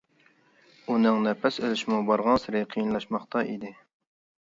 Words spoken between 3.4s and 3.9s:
ئىدى.